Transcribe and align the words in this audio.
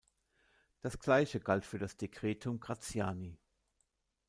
Das 0.81 0.97
Gleiche 0.97 1.39
galt 1.39 1.63
für 1.63 1.77
das 1.77 1.95
Decretum 1.95 2.59
Gratiani. 2.59 3.37